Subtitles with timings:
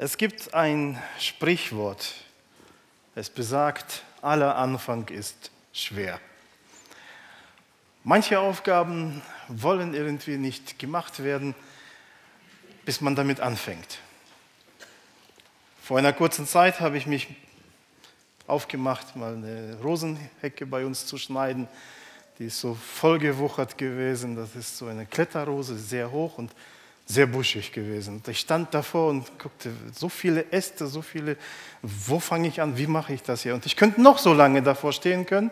[0.00, 2.14] Es gibt ein Sprichwort,
[3.16, 6.20] es besagt, aller Anfang ist schwer.
[8.04, 11.52] Manche Aufgaben wollen irgendwie nicht gemacht werden,
[12.84, 13.98] bis man damit anfängt.
[15.82, 17.26] Vor einer kurzen Zeit habe ich mich
[18.46, 21.66] aufgemacht, mal eine Rosenhecke bei uns zu schneiden.
[22.38, 24.36] Die ist so vollgewuchert gewesen.
[24.36, 26.52] Das ist so eine Kletterrose, sehr hoch und
[27.07, 28.21] sehr buschig gewesen.
[28.27, 31.37] Ich stand davor und guckte, so viele Äste, so viele,
[31.81, 33.53] wo fange ich an, wie mache ich das hier?
[33.53, 35.51] Und ich könnte noch so lange davor stehen können.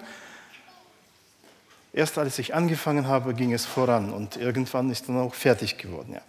[1.94, 6.14] Erst als ich angefangen habe, ging es voran und irgendwann ist dann auch fertig geworden.
[6.14, 6.22] Ja.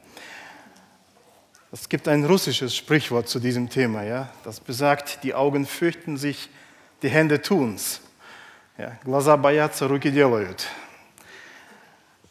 [1.71, 6.51] Es gibt ein russisches Sprichwort zu diesem Thema, ja, das besagt, die Augen fürchten sich,
[7.03, 8.01] die Hände tun's.
[8.77, 10.67] Ja, глаза боятся, руки делают.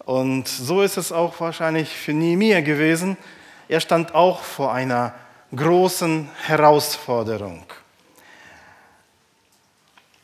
[0.07, 3.17] Und so ist es auch wahrscheinlich für Nehemiah gewesen.
[3.69, 5.13] Er stand auch vor einer
[5.55, 7.65] großen Herausforderung.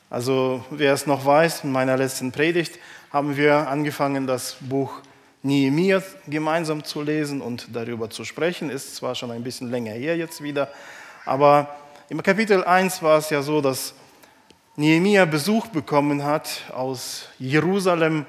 [0.08, 2.78] Also wer es noch weiß, in meiner letzten Predigt
[3.12, 5.00] haben wir angefangen, das Buch
[5.42, 8.70] Nehemiah gemeinsam zu lesen und darüber zu sprechen.
[8.70, 10.68] Ist zwar schon ein bisschen länger her jetzt wieder,
[11.24, 11.74] aber
[12.08, 13.94] im Kapitel 1 war es ja so, dass
[14.76, 18.26] Nehemiah Besuch bekommen hat aus Jerusalem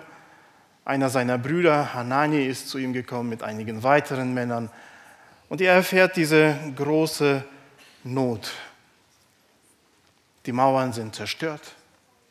[0.86, 4.70] einer seiner Brüder, Hanani, ist zu ihm gekommen mit einigen weiteren Männern.
[5.50, 7.44] Und er erfährt diese große
[8.03, 8.52] Not.
[10.45, 11.62] Die Mauern sind zerstört,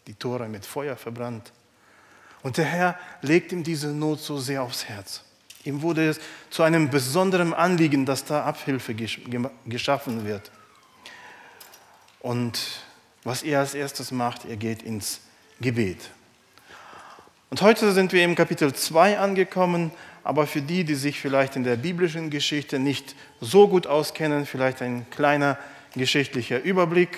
[0.06, 1.53] die Tore mit Feuer verbrannt.
[2.42, 5.25] Und der Herr legt ihm diese Not so sehr aufs Herz.
[5.64, 10.50] Ihm wurde es zu einem besonderen Anliegen, dass da Abhilfe geschaffen wird.
[12.20, 12.83] Und
[13.22, 15.20] was er als erstes macht, er geht ins
[15.61, 16.11] Gebet.
[17.53, 19.91] Und heute sind wir im Kapitel 2 angekommen,
[20.25, 24.81] aber für die, die sich vielleicht in der biblischen Geschichte nicht so gut auskennen, vielleicht
[24.81, 25.59] ein kleiner
[25.94, 27.11] geschichtlicher Überblick.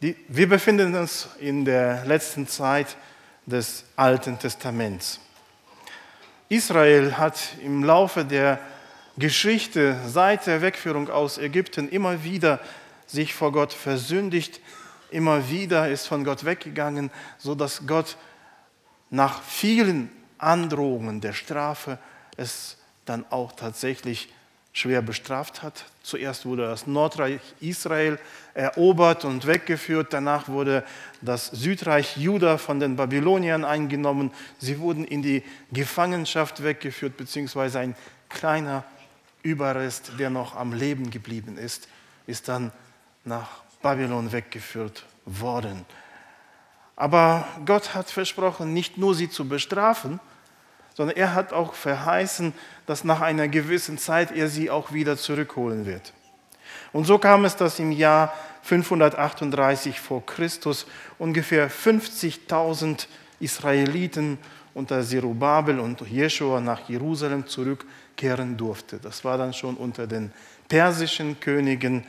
[0.00, 2.96] Wir befinden uns in der letzten Zeit
[3.46, 5.20] des Alten Testaments.
[6.48, 8.58] Israel hat im Laufe der
[9.16, 12.58] Geschichte seit der Wegführung aus Ägypten immer wieder
[13.06, 14.60] sich vor Gott versündigt,
[15.12, 18.16] immer wieder ist von Gott weggegangen, sodass Gott
[19.10, 21.98] nach vielen Androhungen der Strafe
[22.36, 24.28] es dann auch tatsächlich
[24.72, 25.86] schwer bestraft hat.
[26.02, 28.18] Zuerst wurde das Nordreich Israel
[28.52, 30.84] erobert und weggeführt, danach wurde
[31.22, 34.32] das Südreich Juda von den Babyloniern eingenommen.
[34.58, 35.42] Sie wurden in die
[35.72, 37.96] Gefangenschaft weggeführt, beziehungsweise ein
[38.28, 38.84] kleiner
[39.42, 41.88] Überrest, der noch am Leben geblieben ist,
[42.26, 42.70] ist dann
[43.24, 45.86] nach Babylon weggeführt worden.
[46.96, 50.18] Aber Gott hat versprochen, nicht nur sie zu bestrafen,
[50.94, 52.54] sondern er hat auch verheißen,
[52.86, 56.14] dass nach einer gewissen Zeit er sie auch wieder zurückholen wird.
[56.92, 60.86] Und so kam es, dass im Jahr 538 vor Christus
[61.18, 63.06] ungefähr 50.000
[63.40, 64.38] Israeliten
[64.72, 68.98] unter Zerubabel und Jeschua nach Jerusalem zurückkehren durfte.
[68.98, 70.32] Das war dann schon unter den
[70.68, 72.04] persischen Königen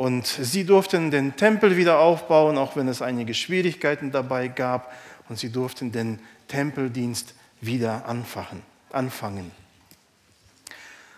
[0.00, 4.94] und sie durften den Tempel wieder aufbauen, auch wenn es einige Schwierigkeiten dabei gab.
[5.28, 8.62] Und sie durften den Tempeldienst wieder anfangen.
[8.92, 9.50] anfangen.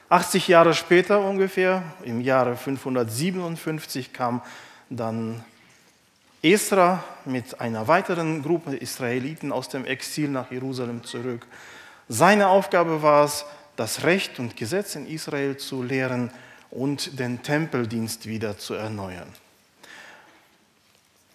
[0.09, 4.43] 80 Jahre später ungefähr, im Jahre 557, kam
[4.91, 5.45] dann
[6.43, 11.47] Esra mit einer weiteren Gruppe Israeliten aus dem Exil nach Jerusalem zurück.
[12.09, 13.45] Seine Aufgabe war es,
[13.77, 16.33] das Recht und Gesetz in Israel zu lehren
[16.73, 19.29] und den Tempeldienst wieder zu erneuern.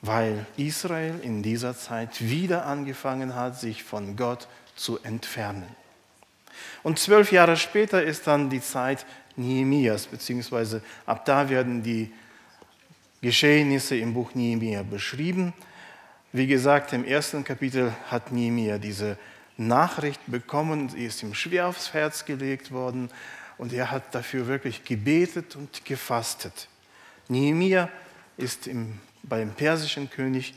[0.01, 5.67] Weil Israel in dieser Zeit wieder angefangen hat, sich von Gott zu entfernen.
[6.81, 9.05] Und zwölf Jahre später ist dann die Zeit
[9.35, 12.11] Nehemias, beziehungsweise ab da werden die
[13.21, 15.53] Geschehnisse im Buch Nehemia beschrieben.
[16.33, 19.17] Wie gesagt, im ersten Kapitel hat Nehemia diese
[19.55, 23.09] Nachricht bekommen, sie ist ihm schwer aufs Herz gelegt worden
[23.57, 26.67] und er hat dafür wirklich gebetet und gefastet.
[27.27, 27.89] Nehemia
[28.37, 30.53] ist im, beim persischen König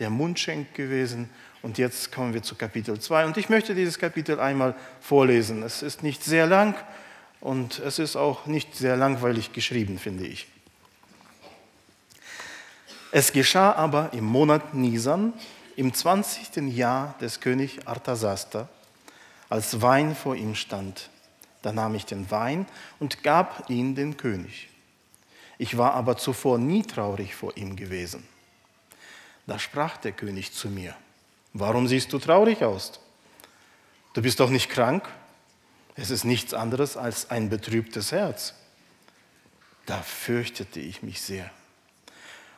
[0.00, 1.28] der Mundschenk gewesen
[1.60, 5.62] und jetzt kommen wir zu Kapitel 2 und ich möchte dieses Kapitel einmal vorlesen.
[5.62, 6.74] Es ist nicht sehr lang
[7.40, 10.48] und es ist auch nicht sehr langweilig geschrieben, finde ich.
[13.12, 15.34] Es geschah aber im Monat Nisan,
[15.76, 16.74] im 20.
[16.74, 18.68] Jahr des Königs Arthasasta,
[19.50, 21.10] als Wein vor ihm stand
[21.62, 22.66] da nahm ich den Wein
[22.98, 24.68] und gab ihn dem König.
[25.58, 28.26] Ich war aber zuvor nie traurig vor ihm gewesen.
[29.46, 30.94] Da sprach der König zu mir,
[31.52, 33.00] warum siehst du traurig aus?
[34.12, 35.08] Du bist doch nicht krank?
[35.94, 38.54] Es ist nichts anderes als ein betrübtes Herz.
[39.86, 41.50] Da fürchtete ich mich sehr.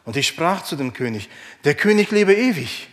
[0.05, 1.31] Und ich sprach zu dem König,
[1.65, 2.89] der König lebe ewig.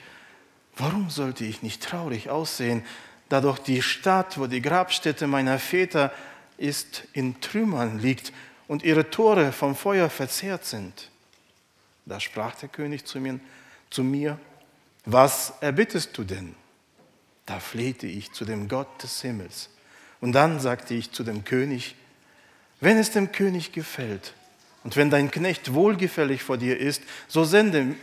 [0.78, 2.84] Warum sollte ich nicht traurig aussehen,
[3.32, 6.12] da doch die Stadt, wo die Grabstätte meiner Väter
[6.58, 8.34] ist, in Trümmern liegt
[8.68, 11.10] und ihre Tore vom Feuer verzehrt sind?
[12.06, 13.40] Da sprach der König zu mir,
[13.90, 14.38] zu mir
[15.06, 16.56] was erbittest du denn?
[17.46, 19.70] Da flehte ich zu dem Gott des Himmels.
[20.20, 21.96] Und dann sagte ich zu dem König,
[22.80, 24.34] wenn es dem König gefällt
[24.84, 27.96] und wenn dein Knecht wohlgefällig vor dir ist, so sende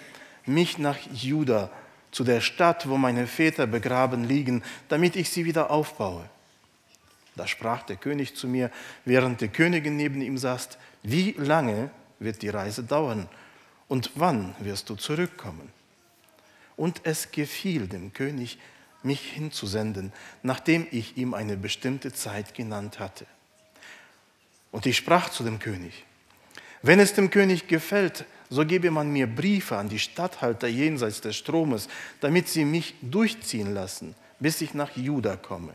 [0.45, 1.71] mich nach Juda,
[2.11, 6.29] zu der Stadt, wo meine Väter begraben liegen, damit ich sie wieder aufbaue.
[7.37, 8.71] Da sprach der König zu mir,
[9.05, 10.71] während die Königin neben ihm saß,
[11.03, 13.29] wie lange wird die Reise dauern
[13.87, 15.71] und wann wirst du zurückkommen?
[16.77, 18.59] Und es gefiel dem König,
[19.03, 20.13] mich hinzusenden,
[20.43, 23.27] nachdem ich ihm eine bestimmte Zeit genannt hatte.
[24.73, 26.05] Und ich sprach zu dem König,
[26.83, 31.37] wenn es dem König gefällt, so gebe man mir Briefe an die Statthalter jenseits des
[31.37, 31.89] Stromes,
[32.21, 35.75] damit sie mich durchziehen lassen, bis ich nach Juda komme.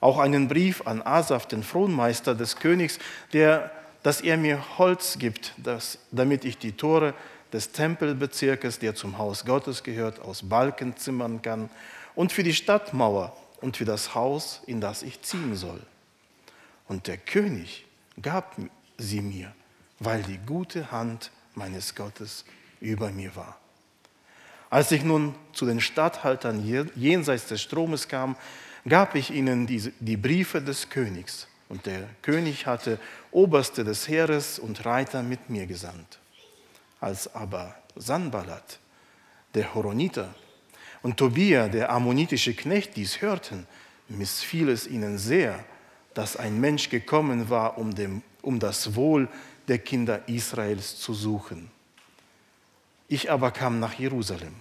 [0.00, 2.98] Auch einen Brief an Asaf, den Fronmeister des Königs,
[3.32, 3.72] der,
[4.02, 7.14] dass er mir Holz gibt, dass, damit ich die Tore
[7.52, 11.68] des Tempelbezirkes, der zum Haus Gottes gehört, aus Balken zimmern kann,
[12.14, 15.80] und für die Stadtmauer und für das Haus, in das ich ziehen soll.
[16.86, 17.86] Und der König
[18.20, 18.56] gab
[18.96, 19.52] sie mir,
[19.98, 22.44] weil die gute Hand meines Gottes
[22.80, 23.58] über mir war.
[24.70, 26.64] Als ich nun zu den Statthaltern
[26.94, 28.36] jenseits des Stromes kam,
[28.86, 31.48] gab ich ihnen die, die Briefe des Königs.
[31.68, 32.98] Und der König hatte
[33.30, 36.18] Oberste des Heeres und Reiter mit mir gesandt.
[37.00, 38.78] Als aber Sanballat,
[39.54, 40.34] der Horoniter,
[41.02, 43.66] und Tobia, der ammonitische Knecht, dies hörten,
[44.08, 45.64] missfiel es ihnen sehr,
[46.14, 49.28] dass ein Mensch gekommen war, um, dem, um das Wohl
[49.68, 51.70] der Kinder Israels zu suchen.
[53.08, 54.54] Ich aber kam nach Jerusalem.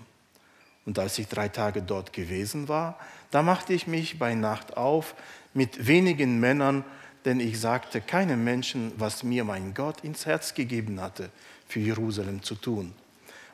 [0.86, 2.98] Und als ich drei Tage dort gewesen war,
[3.32, 5.16] da machte ich mich bei Nacht auf
[5.54, 6.86] mit wenigen Männern,
[7.26, 11.30] denn ich sagte keinem Menschen, was mir mein Gott ins Herz gegeben hatte,
[11.68, 12.94] für Jerusalem zu tun.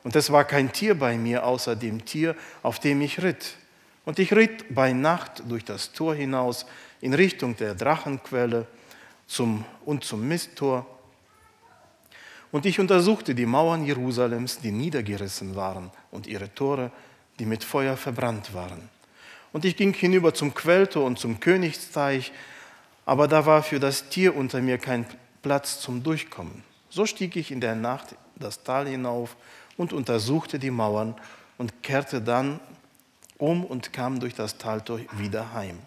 [0.04, 3.56] Und es war kein Tier bei mir außer dem Tier, auf dem ich ritt.
[4.04, 6.66] Und ich ritt bei Nacht durch das Tor hinaus
[7.00, 8.66] in Richtung der Drachenquelle
[9.26, 10.86] zum, und zum Misttor.
[12.54, 16.92] Und ich untersuchte die Mauern Jerusalems, die niedergerissen waren, und ihre Tore,
[17.40, 18.88] die mit Feuer verbrannt waren.
[19.52, 22.30] Und ich ging hinüber zum Quelltor und zum Königsteich,
[23.06, 25.04] aber da war für das Tier unter mir kein
[25.42, 26.62] Platz zum Durchkommen.
[26.90, 29.34] So stieg ich in der Nacht das Tal hinauf
[29.76, 31.16] und untersuchte die Mauern
[31.58, 32.60] und kehrte dann
[33.36, 35.80] um und kam durch das Taltor wieder heim.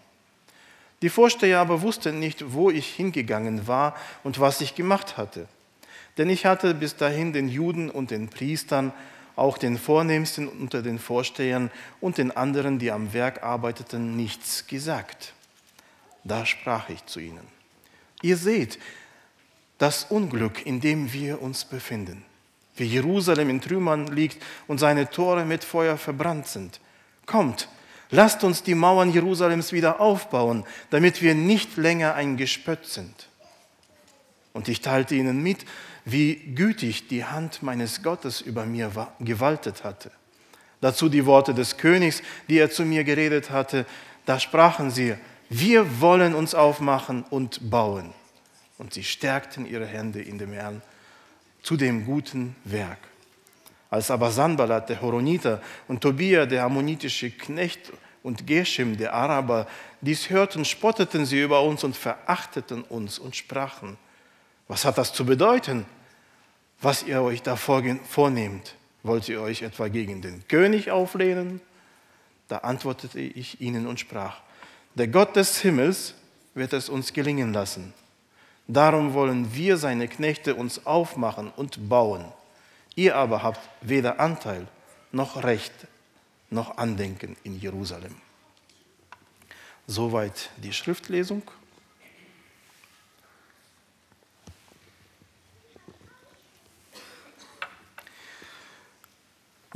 [1.00, 5.48] Die Vorsteher aber wussten nicht, wo ich hingegangen war und was ich gemacht hatte.
[6.18, 8.92] Denn ich hatte bis dahin den Juden und den Priestern,
[9.36, 11.70] auch den Vornehmsten unter den Vorstehern
[12.00, 15.32] und den anderen, die am Werk arbeiteten, nichts gesagt.
[16.24, 17.46] Da sprach ich zu ihnen.
[18.20, 18.80] Ihr seht,
[19.78, 22.24] das Unglück, in dem wir uns befinden,
[22.74, 26.80] wie Jerusalem in Trümmern liegt und seine Tore mit Feuer verbrannt sind.
[27.26, 27.68] Kommt,
[28.10, 33.28] lasst uns die Mauern Jerusalems wieder aufbauen, damit wir nicht länger ein Gespött sind.
[34.52, 35.64] Und ich teilte ihnen mit,
[36.04, 40.10] wie gütig die Hand meines Gottes über mir gewaltet hatte.
[40.80, 43.84] Dazu die Worte des Königs, die er zu mir geredet hatte.
[44.26, 45.14] Da sprachen sie,
[45.50, 48.12] wir wollen uns aufmachen und bauen
[48.78, 50.82] und sie stärkten ihre Hände in dem Herrn
[51.62, 52.98] zu dem guten Werk.
[53.90, 59.66] Als aber Sanballat, der Horoniter, und Tobia, der ammonitische Knecht, und Geshem, der Araber,
[60.00, 63.96] dies hörten, spotteten sie über uns und verachteten uns und sprachen,
[64.68, 65.86] was hat das zu bedeuten,
[66.80, 68.74] was ihr euch da vornehmt?
[69.02, 71.60] Wollt ihr euch etwa gegen den König auflehnen?
[72.46, 74.40] Da antwortete ich ihnen und sprach,
[74.94, 76.14] der Gott des Himmels
[76.54, 77.92] wird es uns gelingen lassen
[78.70, 82.26] Darum wollen wir, seine Knechte, uns aufmachen und bauen.
[82.94, 84.68] Ihr aber habt weder Anteil
[85.10, 85.72] noch Recht
[86.50, 88.14] noch Andenken in Jerusalem.
[89.86, 91.42] Soweit die Schriftlesung.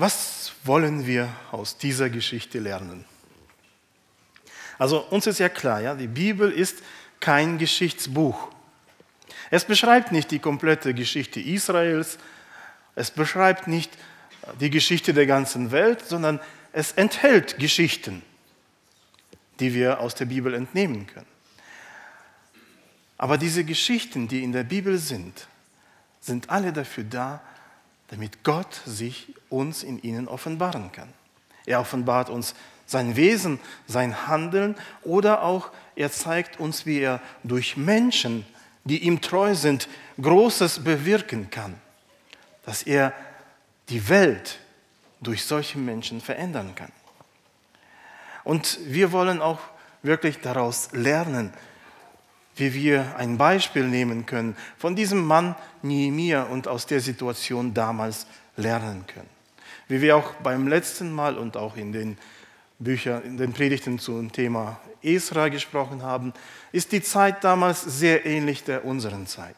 [0.03, 3.05] Was wollen wir aus dieser Geschichte lernen?
[4.77, 6.83] Also uns ist ja klar, ja, die Bibel ist
[7.21, 8.49] kein Geschichtsbuch.
[9.53, 12.19] Es beschreibt nicht die komplette Geschichte Israels,
[12.97, 13.97] es beschreibt nicht
[14.59, 16.41] die Geschichte der ganzen Welt, sondern
[16.73, 18.25] es enthält Geschichten,
[19.61, 21.31] die wir aus der Bibel entnehmen können.
[23.19, 25.47] Aber diese Geschichten, die in der Bibel sind,
[26.21, 27.41] sind alle dafür da,
[28.13, 31.09] damit Gott sich uns in ihnen offenbaren kann.
[31.65, 32.55] Er offenbart uns
[32.85, 38.45] sein Wesen, sein Handeln oder auch er zeigt uns, wie er durch Menschen,
[38.85, 39.89] die ihm treu sind,
[40.21, 41.81] Großes bewirken kann.
[42.67, 43.15] Dass er
[43.89, 44.59] die Welt
[45.23, 46.93] durch solche Menschen verändern kann.
[48.45, 49.61] Und wir wollen auch
[50.03, 51.55] wirklich daraus lernen,
[52.57, 58.27] wie wir ein Beispiel nehmen können von diesem Mann Nehemiah und aus der Situation damals
[58.57, 59.29] lernen können.
[59.89, 62.19] Wie wir auch beim letzten Mal und auch in den
[62.79, 66.33] Büchern, in den Predigten zum Thema Esra gesprochen haben,
[66.73, 69.57] ist die Zeit damals sehr ähnlich der unseren Zeit.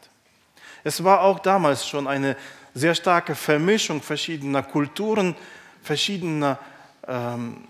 [0.83, 2.35] Es war auch damals schon eine
[2.73, 5.35] sehr starke Vermischung verschiedener Kulturen,
[5.81, 6.59] verschiedener
[7.07, 7.63] ähm,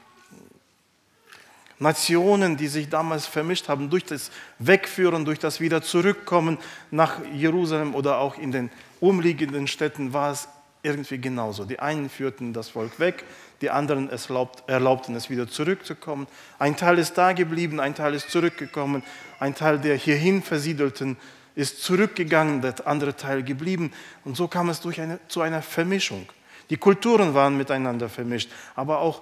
[1.80, 6.58] Nationen, die sich damals vermischt haben, durch das Wegführen, durch das Wieder zurückkommen
[6.92, 10.48] nach Jerusalem oder auch in den umliegenden Städten war es
[10.84, 11.66] irgendwie genauso.
[11.66, 13.24] Die einen führten das Volk weg,
[13.62, 14.30] die anderen es
[14.68, 16.28] erlaubten es wieder zurückzukommen.
[16.60, 19.04] Ein Teil ist da geblieben, ein Teil ist zurückgekommen,
[19.40, 21.18] ein Teil der hierhin versiedelten
[21.56, 23.92] ist zurückgegangen, der andere Teil geblieben.
[24.24, 26.28] Und so kam es durch eine, zu einer Vermischung.
[26.70, 29.22] Die Kulturen waren miteinander vermischt, aber auch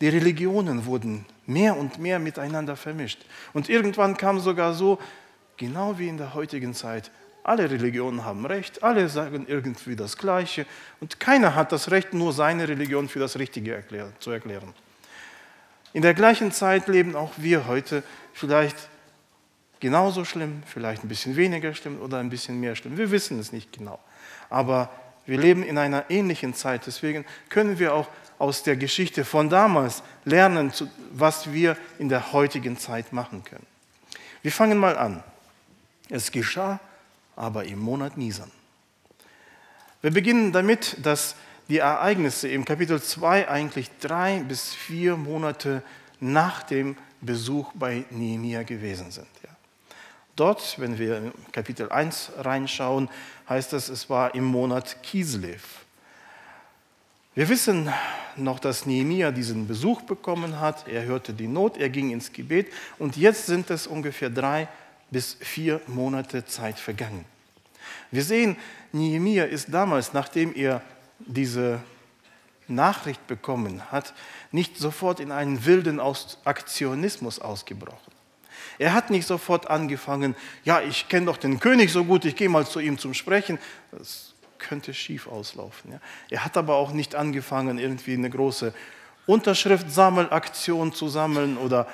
[0.00, 3.24] die Religionen wurden mehr und mehr miteinander vermischt.
[3.52, 4.98] Und irgendwann kam sogar so,
[5.56, 7.10] genau wie in der heutigen Zeit,
[7.44, 10.66] alle Religionen haben Recht, alle sagen irgendwie das Gleiche
[11.00, 13.84] und keiner hat das Recht, nur seine Religion für das Richtige
[14.18, 14.74] zu erklären.
[15.92, 18.88] In der gleichen Zeit leben auch wir heute vielleicht
[19.80, 22.98] genauso schlimm, vielleicht ein bisschen weniger schlimm oder ein bisschen mehr schlimm.
[22.98, 23.98] Wir wissen es nicht genau.
[24.50, 24.90] Aber
[25.24, 26.86] wir leben in einer ähnlichen Zeit.
[26.86, 28.08] Deswegen können wir auch
[28.38, 30.72] aus der Geschichte von damals lernen,
[31.12, 33.66] was wir in der heutigen Zeit machen können.
[34.42, 35.22] Wir fangen mal an.
[36.08, 36.78] Es geschah
[37.34, 38.50] aber im Monat Nisan.
[40.02, 41.34] Wir beginnen damit, dass
[41.68, 45.82] die Ereignisse im Kapitel 2 eigentlich drei bis vier Monate
[46.20, 49.26] nach dem Besuch bei Nehemia gewesen sind.
[50.36, 53.08] Dort, wenn wir in Kapitel 1 reinschauen,
[53.48, 55.85] heißt es, es war im Monat Kislev.
[57.36, 57.92] Wir wissen
[58.36, 60.88] noch, dass Nehemia diesen Besuch bekommen hat.
[60.88, 64.68] Er hörte die Not, er ging ins Gebet und jetzt sind es ungefähr drei
[65.10, 67.26] bis vier Monate Zeit vergangen.
[68.10, 68.56] Wir sehen,
[68.90, 70.80] Nehemia ist damals, nachdem er
[71.18, 71.80] diese
[72.68, 74.14] Nachricht bekommen hat,
[74.50, 78.12] nicht sofort in einen wilden Aktionismus ausgebrochen.
[78.78, 82.48] Er hat nicht sofort angefangen, ja, ich kenne doch den König so gut, ich gehe
[82.48, 83.58] mal zu ihm zum Sprechen.
[83.92, 85.92] Das könnte schief auslaufen.
[85.92, 86.00] Ja.
[86.30, 88.72] Er hat aber auch nicht angefangen, irgendwie eine große
[89.26, 91.86] Unterschriftsammelaktion zu sammeln oder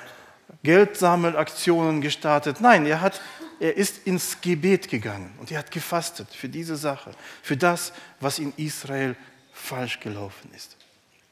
[0.63, 2.61] Geldsammelaktionen gestartet.
[2.61, 3.21] Nein, er, hat,
[3.59, 8.39] er ist ins Gebet gegangen und er hat gefastet für diese Sache, für das, was
[8.39, 9.15] in Israel
[9.51, 10.77] falsch gelaufen ist.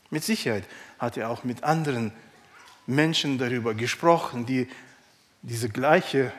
[0.09, 0.65] Mit Sicherheit
[0.99, 2.11] hat er auch mit anderen
[2.85, 4.67] Menschen darüber gesprochen, die
[5.41, 6.31] diese gleiche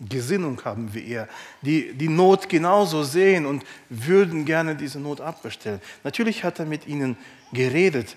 [0.00, 1.28] Gesinnung haben wie er,
[1.62, 5.80] die die Not genauso sehen und würden gerne diese Not abbestellen.
[6.04, 7.16] Natürlich hat er mit ihnen
[7.52, 8.16] geredet,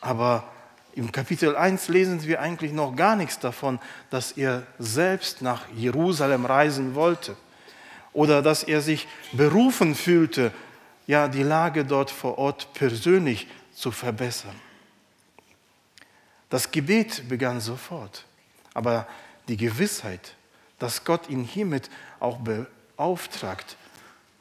[0.00, 0.50] aber
[0.94, 3.78] im Kapitel 1 lesen wir eigentlich noch gar nichts davon,
[4.10, 7.36] dass er selbst nach Jerusalem reisen wollte
[8.12, 10.52] oder dass er sich berufen fühlte,
[11.06, 14.56] ja, die Lage dort vor Ort persönlich zu verbessern.
[16.50, 18.24] Das Gebet begann sofort,
[18.74, 19.06] aber
[19.46, 20.34] die Gewissheit,
[20.78, 23.76] dass Gott ihn hiermit auch beauftragt,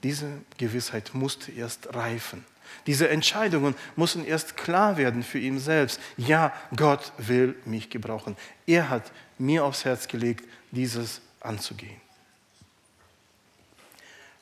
[0.04, 0.28] diese
[0.58, 2.46] Gewissheit musste erst reifen.
[2.86, 6.00] Diese Entscheidungen müssen erst klar werden für ihn selbst.
[6.18, 8.38] Ja, Gott will mich gebrauchen.
[8.66, 12.00] Er hat mir aufs Herz gelegt, dieses anzugehen.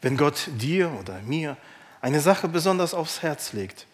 [0.01, 1.57] Wenn Gott dir oder mir
[2.01, 3.87] eine Sache besonders aufs Herz legt,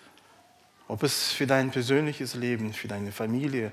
[0.87, 3.71] ob es für dein persönliches Leben, für deine Familie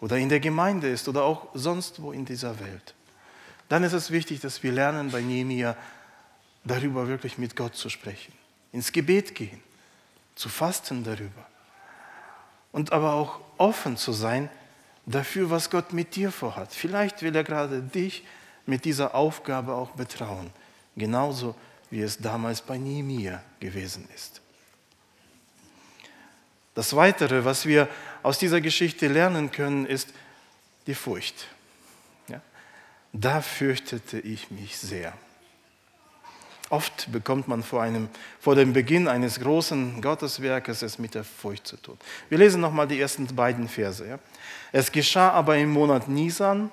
[0.00, 2.94] oder in der Gemeinde ist oder auch sonst wo in dieser Welt,
[3.68, 5.76] dann ist es wichtig, dass wir lernen, bei Nehemiah
[6.64, 8.32] darüber wirklich mit Gott zu sprechen,
[8.72, 9.62] ins Gebet gehen,
[10.34, 11.46] zu fasten darüber
[12.72, 14.50] und aber auch offen zu sein
[15.06, 16.72] dafür, was Gott mit dir vorhat.
[16.72, 18.24] Vielleicht will er gerade dich
[18.66, 20.50] mit dieser Aufgabe auch betrauen,
[20.96, 21.54] genauso
[21.90, 24.40] wie es damals bei Nehemiah gewesen ist.
[26.74, 27.88] Das Weitere, was wir
[28.22, 30.08] aus dieser Geschichte lernen können, ist
[30.86, 31.46] die Furcht.
[33.16, 35.12] Da fürchtete ich mich sehr.
[36.68, 38.08] Oft bekommt man vor, einem,
[38.40, 41.96] vor dem Beginn eines großen Gotteswerkes es mit der Furcht zu tun.
[42.28, 44.04] Wir lesen nochmal die ersten beiden Verse.
[44.04, 44.18] Ja.
[44.72, 46.72] Es geschah aber im Monat Nisan,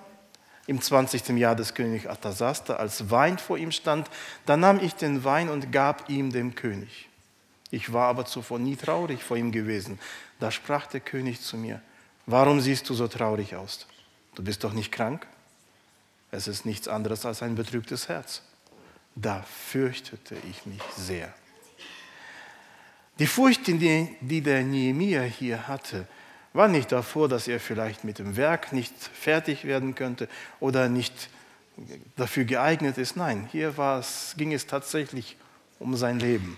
[0.66, 1.30] im 20.
[1.38, 4.10] Jahr des Königs Artasaster, als Wein vor ihm stand,
[4.48, 7.08] da nahm ich den Wein und gab ihm dem König.
[7.70, 10.00] Ich war aber zuvor nie traurig vor ihm gewesen.
[10.40, 11.84] Da sprach der König zu mir,
[12.26, 13.86] warum siehst du so traurig aus?
[14.34, 15.28] Du bist doch nicht krank?
[16.32, 18.42] Es ist nichts anderes als ein betrübtes Herz.
[19.16, 21.34] Da fürchtete ich mich sehr.
[23.20, 26.08] Die Furcht, die, der Nehemiah hier hatte,
[26.54, 30.28] war nicht davor, dass er vielleicht mit dem Werk nicht fertig werden könnte
[30.60, 31.30] oder nicht
[32.16, 33.16] dafür geeignet ist.
[33.16, 35.38] Nein, hier es, ging es tatsächlich
[35.80, 36.58] um sein Leben.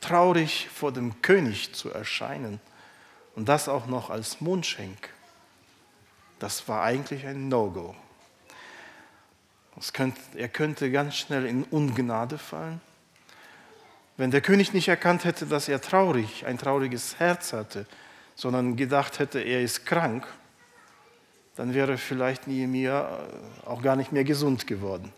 [0.00, 2.60] Traurig vor dem König zu erscheinen
[3.34, 5.08] und das auch noch als Mundschenk,
[6.38, 7.94] das war eigentlich ein No-Go.
[10.34, 12.80] Er könnte ganz schnell in Ungnade fallen.
[14.16, 17.86] Wenn der König nicht erkannt hätte, dass er traurig, ein trauriges Herz hatte,
[18.36, 20.26] sondern gedacht hätte, er ist krank,
[21.56, 25.12] dann wäre vielleicht Nehemiah äh, auch gar nicht mehr gesund geworden.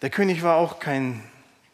[0.00, 1.22] Der König war auch kein,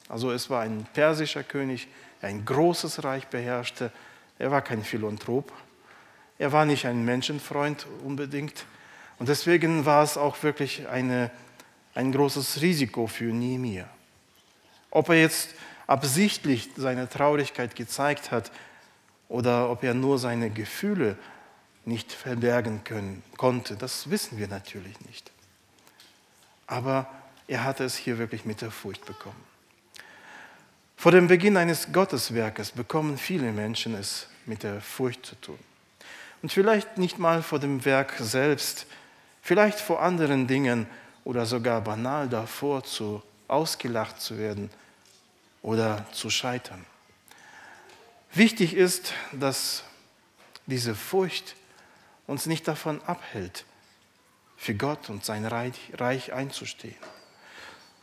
[0.09, 1.89] also es war ein persischer König,
[2.21, 3.91] der ein großes Reich beherrschte.
[4.39, 5.53] Er war kein Philanthrop.
[6.39, 8.67] Er war nicht ein Menschenfreund unbedingt.
[9.19, 11.31] Und deswegen war es auch wirklich eine,
[11.95, 13.89] ein großes Risiko für Nehemiah.
[14.91, 15.55] Ob er jetzt
[15.87, 18.51] absichtlich seine Traurigkeit gezeigt hat,
[19.29, 21.17] oder ob er nur seine Gefühle
[21.85, 25.31] nicht verbergen können, konnte, das wissen wir natürlich nicht.
[26.67, 27.07] Aber
[27.47, 29.43] er hatte es hier wirklich mit der Furcht bekommen.
[30.97, 35.59] Vor dem Beginn eines Gotteswerkes bekommen viele Menschen es mit der Furcht zu tun.
[36.43, 38.87] Und vielleicht nicht mal vor dem Werk selbst,
[39.43, 40.87] vielleicht vor anderen Dingen
[41.25, 44.71] oder sogar banal davor, zu ausgelacht zu werden
[45.63, 46.85] oder zu scheitern.
[48.33, 49.85] Wichtig ist, dass
[50.67, 51.57] diese Furcht
[52.27, 53.65] uns nicht davon abhält,
[54.57, 56.97] für Gott und sein Reich einzustehen,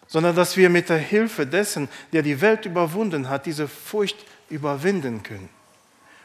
[0.08, 4.18] sondern dass wir mit der Hilfe dessen, der die Welt überwunden hat, diese Furcht
[4.50, 5.50] überwinden können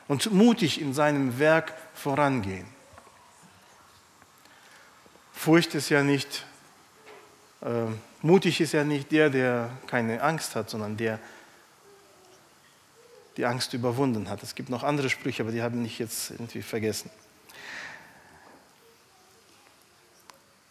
[0.09, 2.67] und mutig in seinem Werk vorangehen.
[5.41, 6.45] Furcht ist ja nicht,
[7.63, 7.87] äh,
[8.21, 11.19] mutig ist ja nicht der, der keine Angst hat, sondern der,
[13.39, 14.43] die Angst überwunden hat.
[14.43, 17.11] Es gibt noch andere Sprüche, aber die haben ich jetzt irgendwie vergessen.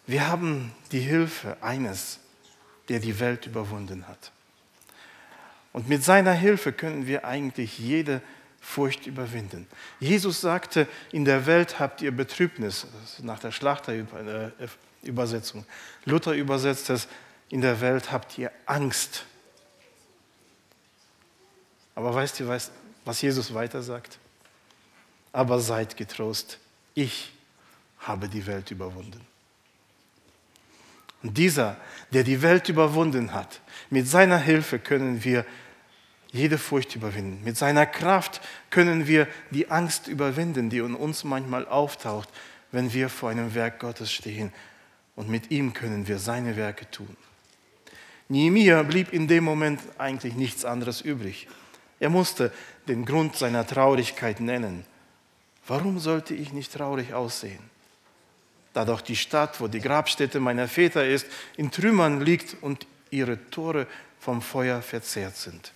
[0.06, 2.20] Wir haben die Hilfe eines,
[2.90, 4.32] der die Welt überwunden hat.
[5.74, 8.22] Und mit seiner Hilfe können wir eigentlich jede
[8.62, 9.68] Furcht überwinden.
[10.00, 12.88] Jesus sagte, in der Welt habt ihr Betrübnis,
[13.22, 15.66] nach der Schlachterübersetzung.
[16.06, 17.08] Luther übersetzt es,
[17.50, 19.26] in der Welt habt ihr Angst.
[21.96, 22.72] Aber weißt du, was
[23.22, 24.20] Jesus weiter sagt?
[25.32, 26.60] Aber seid getrost,
[26.94, 27.32] ich
[28.00, 29.26] habe die Welt überwunden.
[31.22, 31.76] Und dieser,
[32.12, 35.46] der die Welt überwunden hat, mit seiner Hilfe können wir
[36.32, 37.44] jede Furcht überwinden.
[37.44, 42.30] Mit seiner Kraft können wir die Angst überwinden, die in uns manchmal auftaucht,
[42.72, 44.54] wenn wir vor einem Werk Gottes stehen.
[45.16, 47.16] Und mit ihm können wir seine Werke tun.
[48.28, 51.48] Nehemiah blieb in dem Moment eigentlich nichts anderes übrig.
[52.00, 52.54] Er musste
[52.88, 54.86] den Grund seiner Traurigkeit nennen.
[55.68, 57.60] Warum sollte ich nicht traurig aussehen?
[58.74, 61.26] Da doch die Stadt, wo die Grabstätte meiner Väter ist,
[61.58, 63.88] in Trümmern liegt und ihre Tore
[64.20, 65.74] vom Feuer verzehrt sind.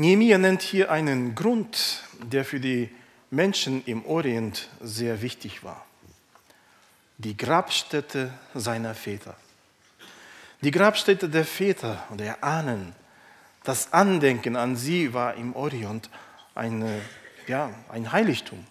[0.00, 2.88] Nehemiah nennt hier einen Grund, der für die
[3.30, 5.84] Menschen im Orient sehr wichtig war
[7.20, 9.36] die Grabstätte seiner Väter.
[10.62, 12.94] Die Grabstätte der Väter und der Ahnen,
[13.62, 16.08] das Andenken an sie war im Orient
[16.54, 17.02] eine,
[17.46, 18.66] ja, ein Heiligtum.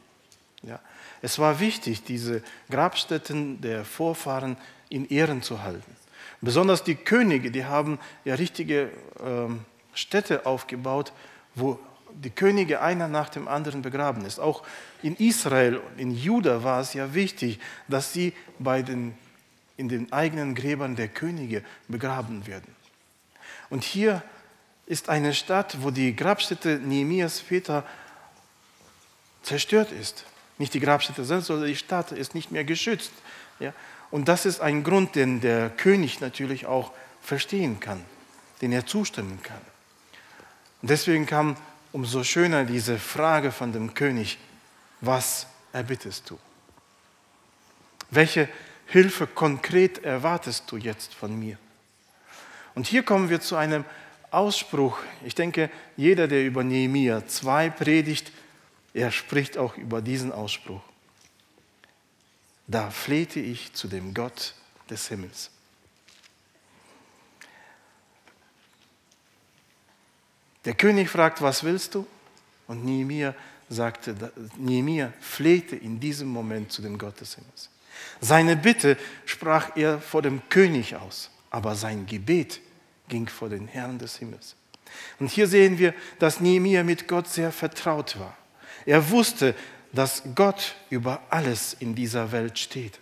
[0.63, 0.79] Ja.
[1.21, 4.57] Es war wichtig, diese Grabstätten der Vorfahren
[4.89, 5.95] in Ehren zu halten.
[6.41, 8.89] Besonders die Könige, die haben ja richtige
[9.23, 9.63] ähm,
[9.99, 11.13] Städte aufgebaut,
[11.55, 11.79] wo
[12.13, 14.39] die Könige einer nach dem anderen begraben ist.
[14.39, 14.63] Auch
[15.03, 19.15] in Israel in Juda war es ja wichtig, dass sie bei den,
[19.77, 22.75] in den eigenen Gräbern der Könige begraben werden.
[23.69, 24.23] Und hier
[24.87, 27.85] ist eine Stadt, wo die Grabstätte Nehemias Väter
[29.43, 30.25] zerstört ist.
[30.57, 33.11] Nicht die Grabstätte selbst, sondern die Stadt ist nicht mehr geschützt.
[33.59, 33.73] Ja?
[34.11, 38.03] Und das ist ein Grund, den der König natürlich auch verstehen kann,
[38.61, 39.61] den er zustimmen kann.
[40.81, 41.55] Und deswegen kam
[41.91, 44.37] umso schöner diese Frage von dem König,
[45.01, 46.39] was erbittest du?
[48.11, 48.49] Welche
[48.87, 51.57] Hilfe konkret erwartest du jetzt von mir?
[52.75, 53.85] Und hier kommen wir zu einem
[54.31, 58.31] Ausspruch, ich denke, jeder, der über Nehemia 2 predigt,
[58.93, 60.81] er spricht auch über diesen Ausspruch.
[62.67, 64.53] Da flehte ich zu dem Gott
[64.89, 65.49] des Himmels.
[70.69, 72.05] Der König fragt, was willst du?
[72.67, 73.33] Und Nehemia
[73.69, 77.71] sagte, Nehemia flehte in diesem Moment zu dem Gott des Himmels.
[78.21, 82.61] Seine Bitte sprach er vor dem König aus, aber sein Gebet
[83.07, 84.55] ging vor den Herrn des Himmels.
[85.19, 88.37] Und hier sehen wir, dass Nehemia mit Gott sehr vertraut war.
[88.85, 89.55] Er wusste,
[89.91, 92.99] dass Gott über alles in dieser Welt steht.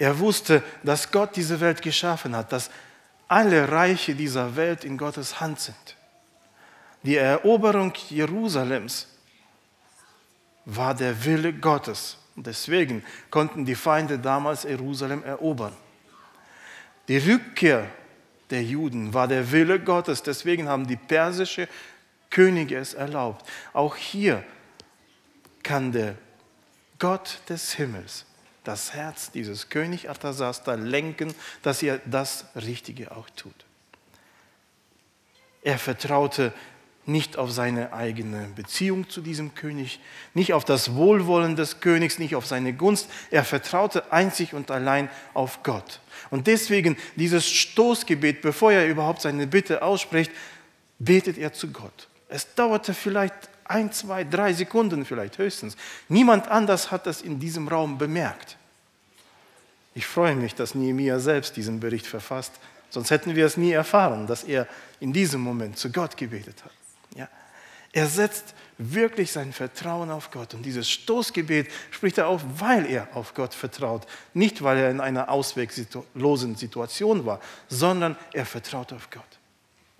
[0.00, 2.72] Er wusste, dass Gott diese Welt geschaffen hat, dass
[3.30, 5.96] alle Reiche dieser Welt in Gottes Hand sind.
[7.04, 9.06] Die Eroberung Jerusalems
[10.64, 12.18] war der Wille Gottes.
[12.34, 15.76] Deswegen konnten die Feinde damals Jerusalem erobern.
[17.06, 17.88] Die Rückkehr
[18.50, 20.24] der Juden war der Wille Gottes.
[20.24, 21.68] Deswegen haben die persische
[22.30, 23.48] Könige es erlaubt.
[23.72, 24.42] Auch hier
[25.62, 26.16] kann der
[26.98, 28.26] Gott des Himmels
[28.64, 33.54] das Herz dieses König Arthasasta lenken, dass er das Richtige auch tut.
[35.62, 36.52] Er vertraute
[37.06, 40.00] nicht auf seine eigene Beziehung zu diesem König,
[40.34, 43.08] nicht auf das Wohlwollen des Königs, nicht auf seine Gunst.
[43.30, 46.00] Er vertraute einzig und allein auf Gott.
[46.30, 50.30] Und deswegen dieses Stoßgebet, bevor er überhaupt seine Bitte ausspricht,
[50.98, 52.08] betet er zu Gott.
[52.28, 55.76] Es dauerte vielleicht ein, zwei, drei Sekunden vielleicht höchstens.
[56.08, 58.56] Niemand anders hat das in diesem Raum bemerkt.
[59.94, 62.52] Ich freue mich, dass Nehemiah selbst diesen Bericht verfasst,
[62.90, 64.66] sonst hätten wir es nie erfahren, dass er
[64.98, 66.72] in diesem Moment zu Gott gebetet hat.
[67.16, 67.28] Ja?
[67.92, 70.54] Er setzt wirklich sein Vertrauen auf Gott.
[70.54, 74.06] Und dieses Stoßgebet spricht er auf, weil er auf Gott vertraut.
[74.32, 79.22] Nicht, weil er in einer ausweglosen Situation war, sondern er vertraut auf Gott.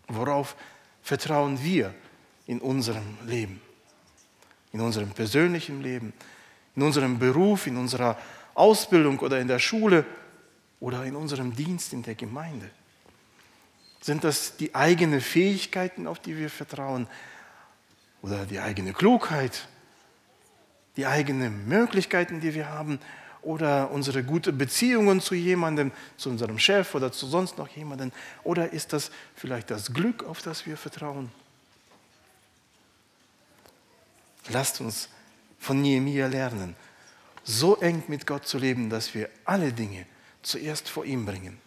[0.09, 0.57] Worauf
[1.03, 1.95] vertrauen wir
[2.51, 3.61] in unserem Leben?
[4.73, 6.13] In unserem persönlichen Leben,
[6.75, 8.19] in unserem Beruf, in unserer
[8.55, 10.05] Ausbildung oder in der Schule
[10.81, 12.69] oder in unserem Dienst in der Gemeinde.
[14.01, 17.07] Sind das die eigenen Fähigkeiten, auf die wir vertrauen?
[18.21, 19.69] Oder die eigene Klugheit?
[20.97, 22.99] Die eigenen Möglichkeiten, die wir haben?
[23.43, 28.11] Oder unsere guten Beziehungen zu jemandem, zu unserem Chef oder zu sonst noch jemandem?
[28.43, 31.31] Oder ist das vielleicht das Glück, auf das wir vertrauen?
[34.49, 35.09] Lasst uns
[35.59, 36.75] von Nehemiah lernen,
[37.45, 40.07] so eng mit Gott zu leben, dass wir alle Dinge
[40.43, 41.61] zuerst vor ihm bringen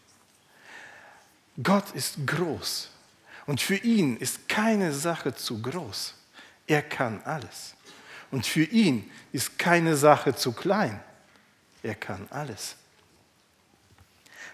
[1.61, 2.89] Gott ist groß
[3.45, 6.15] und für ihn ist keine Sache zu groß.
[6.65, 7.75] Er kann alles.
[8.31, 10.99] Und für ihn ist keine Sache zu klein.
[11.83, 12.75] Er kann alles.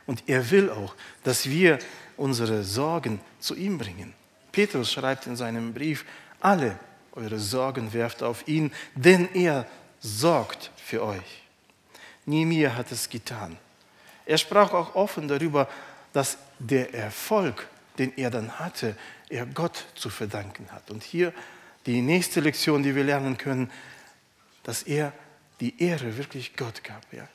[0.06, 1.80] Und er will auch, dass wir
[2.18, 4.14] unsere Sorgen zu ihm bringen.
[4.52, 6.04] Petrus schreibt in seinem Brief,
[6.42, 6.78] alle
[7.14, 9.66] eure Sorgen werft auf ihn, denn er
[10.00, 11.44] sorgt für euch.
[12.26, 13.58] Nehemiah hat es getan.
[14.26, 15.68] Er sprach auch offen darüber,
[16.14, 17.68] dass der Erfolg,
[17.98, 18.96] den er dann hatte,
[19.30, 20.92] er Gott zu verdanken hat.
[20.92, 21.34] Und hier
[21.86, 23.72] die nächste Lektion, die wir lernen können,
[24.64, 25.14] dass er
[25.60, 27.28] die Ehre wirklich Gott gab, ja?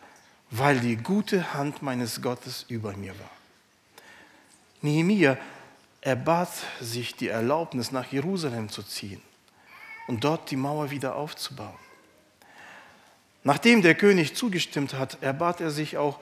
[0.50, 3.30] weil die gute Hand meines Gottes über mir war.
[4.82, 5.36] Nehemiah
[6.00, 9.20] erbat sich die Erlaubnis, nach Jerusalem zu ziehen
[10.06, 11.78] und dort die Mauer wieder aufzubauen.
[13.42, 16.18] Nachdem der König zugestimmt hat, erbat er sich auch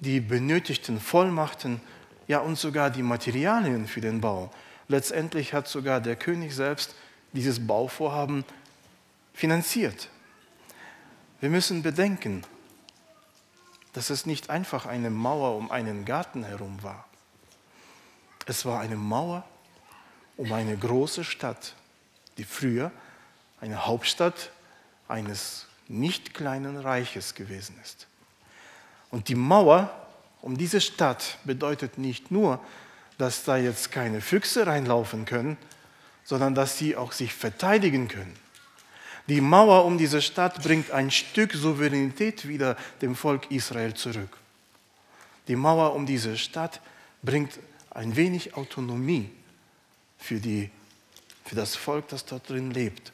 [0.00, 1.80] die benötigten Vollmachten,
[2.26, 4.50] ja und sogar die Materialien für den Bau.
[4.88, 6.94] Letztendlich hat sogar der König selbst
[7.32, 8.44] dieses Bauvorhaben
[9.32, 10.08] finanziert.
[11.40, 12.42] Wir müssen bedenken,
[13.92, 17.06] dass es nicht einfach eine Mauer um einen Garten herum war.
[18.46, 19.44] Es war eine Mauer
[20.36, 21.74] um eine große Stadt,
[22.42, 22.90] die früher
[23.60, 24.50] eine Hauptstadt
[25.06, 28.08] eines nicht kleinen Reiches gewesen ist.
[29.10, 29.90] Und die Mauer
[30.40, 32.58] um diese Stadt bedeutet nicht nur,
[33.16, 35.56] dass da jetzt keine Füchse reinlaufen können,
[36.24, 38.34] sondern dass sie auch sich verteidigen können.
[39.28, 44.36] Die Mauer um diese Stadt bringt ein Stück Souveränität wieder dem Volk Israel zurück.
[45.46, 46.80] Die Mauer um diese Stadt
[47.22, 49.30] bringt ein wenig Autonomie
[50.18, 50.70] für, die,
[51.44, 53.12] für das Volk, das dort drin lebt.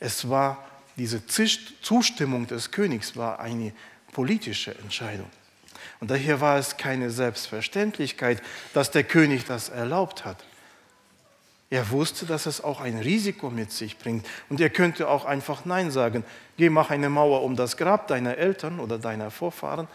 [0.00, 0.64] Es war
[0.96, 3.72] diese Zustimmung des Königs war eine
[4.12, 5.30] politische Entscheidung.
[6.00, 8.42] Und daher war es keine Selbstverständlichkeit,
[8.74, 10.44] dass der König das erlaubt hat.
[11.70, 14.26] Er wusste, dass es auch ein Risiko mit sich bringt.
[14.50, 16.24] Und er könnte auch einfach Nein sagen.
[16.58, 19.88] Geh, mach eine Mauer um das Grab deiner Eltern oder deiner Vorfahren,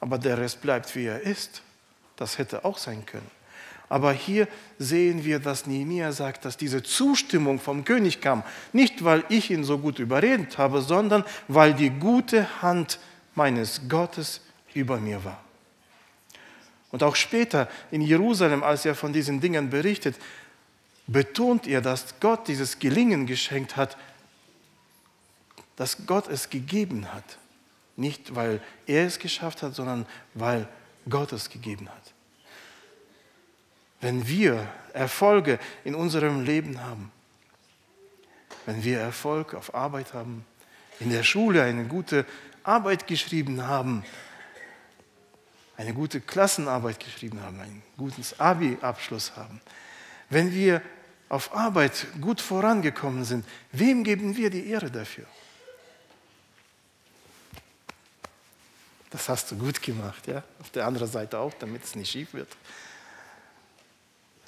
[0.00, 1.62] aber der Rest bleibt, wie er ist.
[2.16, 3.30] Das hätte auch sein können.
[3.88, 4.48] Aber hier
[4.78, 9.64] sehen wir, dass Nehemiah sagt, dass diese Zustimmung vom König kam, nicht weil ich ihn
[9.64, 12.98] so gut überredet habe, sondern weil die gute Hand
[13.34, 14.40] meines Gottes
[14.74, 15.42] über mir war.
[16.90, 20.16] Und auch später in Jerusalem, als er von diesen Dingen berichtet,
[21.06, 23.96] betont er, dass Gott dieses Gelingen geschenkt hat,
[25.76, 27.38] dass Gott es gegeben hat.
[27.96, 30.68] Nicht, weil er es geschafft hat, sondern weil
[31.08, 32.14] Gott es gegeben hat.
[34.00, 37.10] Wenn wir Erfolge in unserem Leben haben,
[38.66, 40.44] wenn wir Erfolg auf Arbeit haben,
[41.00, 42.26] in der Schule eine gute
[42.62, 44.04] Arbeit geschrieben haben,
[45.76, 49.60] eine gute Klassenarbeit geschrieben haben, einen guten Abi-Abschluss haben,
[50.28, 50.82] wenn wir
[51.28, 55.26] auf Arbeit gut vorangekommen sind, wem geben wir die Ehre dafür?
[59.10, 60.42] Das hast du gut gemacht, ja?
[60.60, 62.48] Auf der anderen Seite auch, damit es nicht schief wird.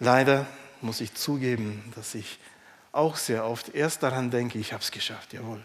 [0.00, 0.46] Leider
[0.80, 2.38] muss ich zugeben, dass ich
[2.90, 5.62] auch sehr oft erst daran denke, ich habe es geschafft, jawohl.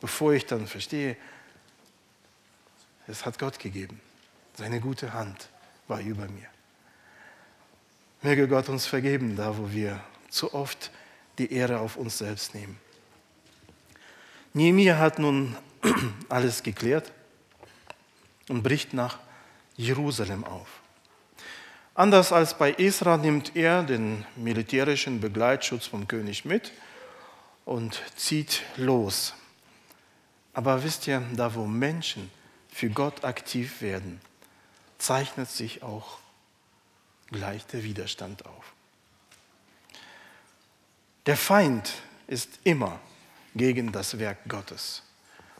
[0.00, 1.16] Bevor ich dann verstehe,
[3.06, 4.00] es hat Gott gegeben.
[4.54, 5.48] Seine gute Hand
[5.86, 6.48] war über mir.
[8.22, 10.90] Möge Gott uns vergeben, da wo wir zu oft
[11.38, 12.80] die Ehre auf uns selbst nehmen.
[14.54, 15.54] Nehemiah hat nun
[16.30, 17.12] alles geklärt
[18.48, 19.18] und bricht nach
[19.76, 20.80] Jerusalem auf.
[21.96, 26.72] Anders als bei Esra nimmt er den militärischen Begleitschutz vom König mit
[27.64, 29.32] und zieht los.
[30.52, 32.30] Aber wisst ihr, da wo Menschen
[32.68, 34.20] für Gott aktiv werden,
[34.98, 36.18] zeichnet sich auch
[37.28, 38.74] gleich der Widerstand auf.
[41.24, 41.94] Der Feind
[42.26, 43.00] ist immer
[43.54, 45.02] gegen das Werk Gottes.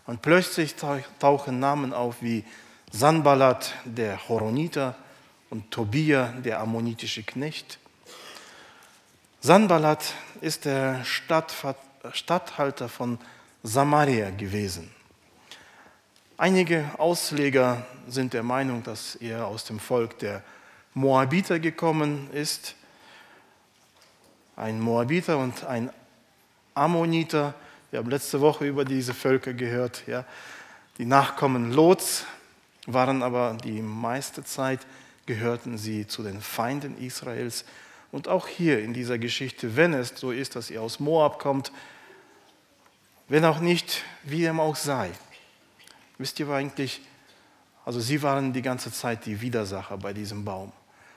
[0.04, 0.74] Und plötzlich
[1.18, 2.44] tauchen Namen auf wie
[2.92, 4.96] Sanballat, der Horoniter,
[5.50, 7.78] und Tobia, der ammonitische Knecht.
[9.40, 13.18] Sanballat ist der Statthalter von
[13.62, 14.90] Samaria gewesen.
[16.38, 20.42] Einige Ausleger sind der Meinung, dass er aus dem Volk der
[20.94, 22.74] Moabiter gekommen ist.
[24.56, 25.90] Ein Moabiter und ein
[26.74, 27.54] Ammoniter.
[27.90, 30.02] Wir haben letzte Woche über diese Völker gehört.
[30.06, 30.24] Ja.
[30.98, 32.26] Die Nachkommen Lots
[32.86, 34.80] waren aber die meiste Zeit
[35.26, 37.64] gehörten sie zu den Feinden Israels.
[38.12, 41.72] Und auch hier in dieser Geschichte, wenn es so ist, dass ihr aus Moab kommt,
[43.28, 45.10] wenn auch nicht, wie dem auch sei.
[46.16, 47.00] Wisst ihr eigentlich,
[47.84, 50.72] also sie waren die ganze Zeit die Widersacher bei diesem Baum,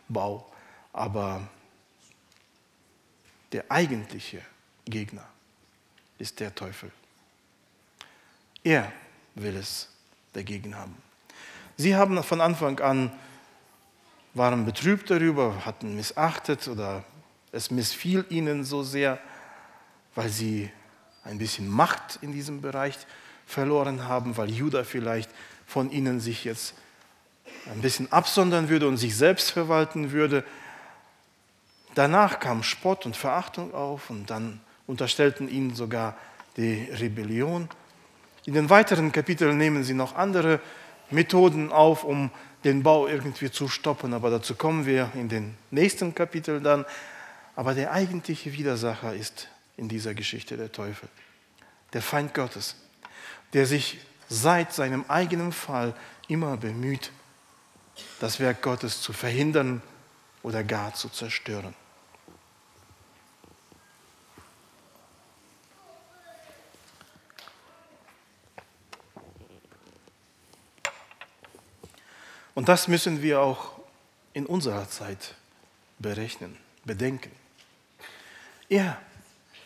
[0.08, 0.52] Bau,
[0.92, 1.48] aber
[3.52, 4.42] der eigentliche
[4.86, 5.26] Gegner
[6.18, 6.92] ist der Teufel.
[8.64, 8.92] Er
[9.36, 9.88] will es
[10.34, 10.98] dagegen haben.
[11.78, 13.12] Sie haben von Anfang an
[14.34, 17.04] waren betrübt darüber, hatten missachtet oder
[17.52, 19.20] es missfiel ihnen so sehr,
[20.16, 20.70] weil sie
[21.24, 22.96] ein bisschen Macht in diesem Bereich
[23.46, 25.30] verloren haben, weil Judah vielleicht
[25.66, 26.76] von ihnen sich jetzt
[27.72, 30.44] ein bisschen absondern würde und sich selbst verwalten würde.
[31.96, 36.16] Danach kam Spott und Verachtung auf und dann unterstellten ihnen sogar
[36.58, 37.68] die Rebellion.
[38.46, 40.60] In den weiteren Kapiteln nehmen sie noch andere
[41.10, 42.32] Methoden auf, um
[42.64, 46.86] den Bau irgendwie zu stoppen, aber dazu kommen wir in den nächsten Kapiteln dann.
[47.56, 51.10] Aber der eigentliche Widersacher ist in dieser Geschichte der Teufel,
[51.94, 52.76] der Feind Gottes,
[53.54, 55.94] der sich seit seinem eigenen Fall
[56.28, 57.12] immer bemüht,
[58.20, 59.82] das Werk Gottes zu verhindern
[60.44, 61.74] oder gar zu zerstören.
[72.60, 73.72] Und das müssen wir auch
[74.34, 75.36] in unserer Zeit
[75.98, 77.32] berechnen, bedenken.
[78.68, 79.00] Er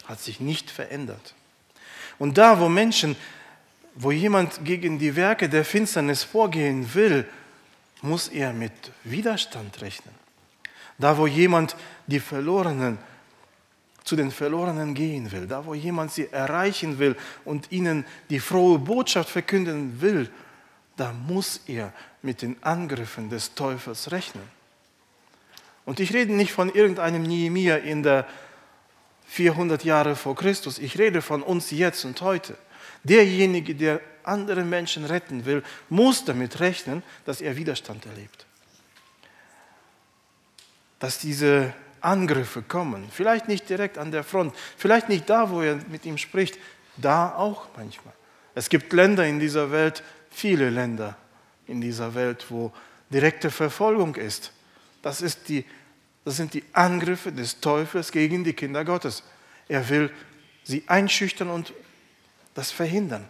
[0.06, 1.34] hat sich nicht verändert.
[2.20, 3.16] Und da, wo Menschen,
[3.96, 7.28] wo jemand gegen die Werke der Finsternis vorgehen will,
[8.04, 8.72] muss er mit
[9.04, 10.14] Widerstand rechnen.
[11.00, 11.76] Da, wo jemand
[12.06, 13.00] die Verlorenen
[14.04, 18.78] zu den Verlorenen gehen will, da, wo jemand sie erreichen will und ihnen die frohe
[18.78, 20.30] Botschaft verkünden will,
[20.96, 24.44] da muss er mit den Angriffen des Teufels rechnen.
[25.86, 28.26] Und ich rede nicht von irgendeinem Nehemiah in der
[29.28, 30.78] 400 Jahre vor Christus.
[30.78, 32.56] Ich rede von uns jetzt und heute.
[33.04, 38.46] Derjenige, der andere Menschen retten will, muss damit rechnen, dass er Widerstand erlebt.
[41.00, 43.08] Dass diese Angriffe kommen.
[43.12, 46.58] Vielleicht nicht direkt an der Front, vielleicht nicht da, wo er mit ihm spricht,
[46.98, 48.14] da auch manchmal.
[48.56, 50.04] Es gibt Länder in dieser Welt,
[50.34, 51.18] viele Länder
[51.68, 52.72] in dieser Welt, wo
[53.10, 54.52] direkte Verfolgung ist.
[55.02, 55.66] Das ist die
[56.26, 59.24] Das sind die Angriffe des Teufels gegen die Kinder Gottes.
[59.68, 60.10] Er will
[60.64, 61.74] sie einschüchtern und
[62.54, 63.28] das verhindern.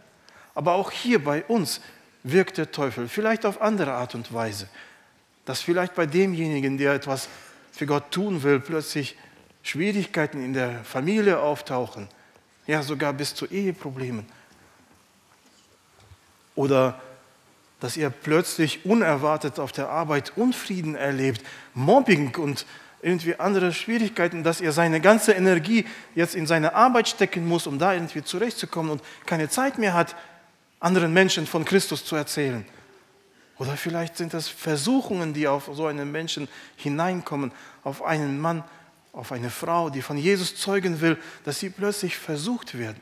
[0.54, 1.82] Aber auch hier bei uns
[2.24, 4.70] wirkt der Teufel, vielleicht auf andere Art und Weise,
[5.46, 7.28] dass vielleicht bei demjenigen, der etwas
[7.72, 9.18] für Gott tun will, plötzlich
[9.64, 12.08] Schwierigkeiten in der Familie auftauchen,
[12.68, 14.26] ja sogar bis zu Eheproblemen.
[16.56, 17.02] Oder
[17.80, 22.66] dass er plötzlich unerwartet auf der Arbeit Unfrieden erlebt, Mobbing und
[23.02, 25.86] irgendwie andere Schwierigkeiten, dass er seine ganze Energie
[26.16, 30.16] jetzt in seine Arbeit stecken muss, um da irgendwie zurechtzukommen und keine Zeit mehr hat,
[30.80, 32.66] anderen Menschen von Christus zu erzählen.
[33.58, 37.52] Oder vielleicht sind das Versuchungen, die auf so einen Menschen hineinkommen,
[37.84, 38.64] auf einen Mann,
[39.12, 42.98] auf eine Frau, die von Jesus zeugen will, dass sie plötzlich versucht wird.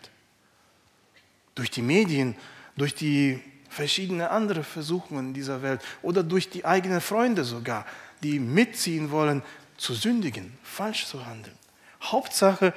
[1.55, 2.35] Durch die Medien,
[2.81, 3.39] durch die
[3.69, 7.85] verschiedenen andere Versuchungen dieser Welt oder durch die eigenen Freunde sogar,
[8.23, 9.43] die mitziehen wollen,
[9.77, 11.55] zu sündigen, falsch zu handeln.
[12.01, 12.73] Hauptsache,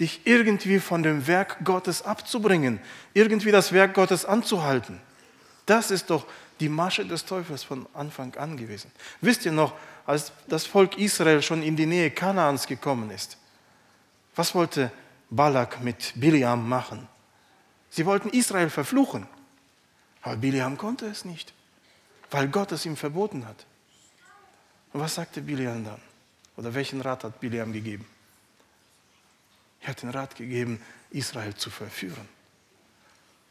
[0.00, 2.80] dich irgendwie von dem Werk Gottes abzubringen,
[3.14, 5.00] irgendwie das Werk Gottes anzuhalten.
[5.66, 6.26] Das ist doch
[6.58, 8.90] die Masche des Teufels von Anfang an gewesen.
[9.20, 9.72] Wisst ihr noch,
[10.04, 13.38] als das Volk Israel schon in die Nähe Kanaans gekommen ist,
[14.34, 14.90] was wollte
[15.30, 17.06] Balak mit Biliam machen?
[17.90, 19.26] Sie wollten Israel verfluchen,
[20.22, 21.52] aber Biliam konnte es nicht,
[22.30, 23.66] weil Gott es ihm verboten hat.
[24.92, 26.00] Und was sagte Biliam dann?
[26.56, 28.06] Oder welchen Rat hat Biliam gegeben?
[29.80, 32.28] Er hat den Rat gegeben, Israel zu verführen.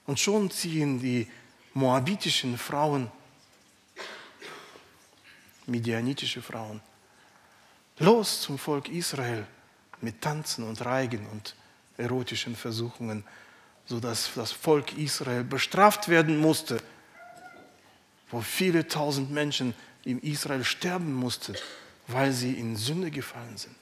[0.05, 1.27] Und schon ziehen die
[1.73, 3.11] moabitischen Frauen,
[5.65, 6.81] midianitische Frauen,
[7.99, 9.45] los zum Volk Israel
[10.01, 11.55] mit Tanzen und Reigen und
[11.97, 13.23] erotischen Versuchungen,
[13.87, 16.77] sodass das Volk Israel bestraft werden musste,
[18.29, 19.73] wo viele tausend Menschen
[20.03, 21.55] in Israel sterben mussten
[22.07, 23.75] weil sie in Sünde gefallen sind.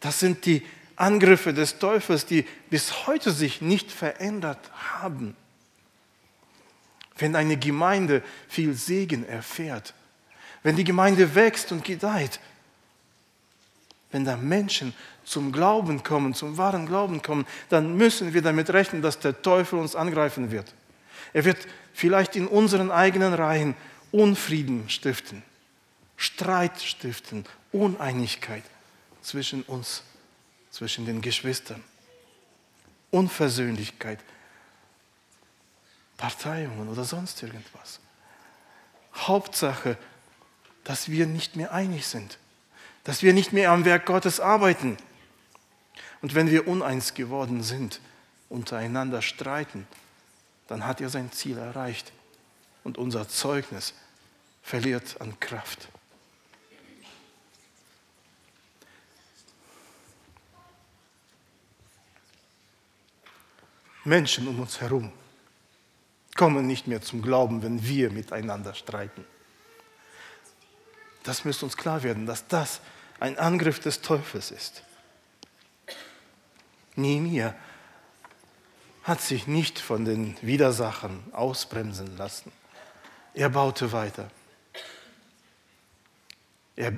[0.00, 0.62] Das sind die
[0.96, 5.34] Angriffe des Teufels, die bis heute sich nicht verändert haben.
[7.16, 9.94] Wenn eine Gemeinde viel Segen erfährt,
[10.62, 12.40] wenn die Gemeinde wächst und gedeiht,
[14.12, 14.94] wenn da Menschen
[15.30, 19.78] zum Glauben kommen, zum wahren Glauben kommen, dann müssen wir damit rechnen, dass der Teufel
[19.78, 20.74] uns angreifen wird.
[21.32, 23.76] Er wird vielleicht in unseren eigenen Reihen
[24.10, 25.44] Unfrieden stiften.
[26.16, 28.64] Streit stiften, Uneinigkeit
[29.22, 30.02] zwischen uns,
[30.70, 31.82] zwischen den Geschwistern,
[33.10, 34.18] Unversöhnlichkeit,
[36.16, 38.00] Parteiungen oder sonst irgendwas.
[39.14, 39.96] Hauptsache,
[40.82, 42.38] dass wir nicht mehr einig sind,
[43.04, 44.96] dass wir nicht mehr am Werk Gottes arbeiten.
[46.22, 48.00] Und wenn wir uneins geworden sind,
[48.48, 49.86] untereinander streiten,
[50.68, 52.12] dann hat er sein Ziel erreicht
[52.84, 53.94] und unser Zeugnis
[54.62, 55.88] verliert an Kraft.
[64.04, 65.12] Menschen um uns herum
[66.36, 69.26] kommen nicht mehr zum Glauben, wenn wir miteinander streiten.
[71.22, 72.80] Das müsste uns klar werden, dass das
[73.18, 74.82] ein Angriff des Teufels ist.
[77.00, 77.54] Nehemiah
[79.02, 82.52] hat sich nicht von den Widersachern ausbremsen lassen.
[83.34, 84.30] Er baute weiter.
[86.76, 86.92] Er